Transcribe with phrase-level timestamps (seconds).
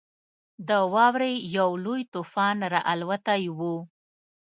[0.67, 3.75] د واورې یو لوی طوفان راالوتی وو.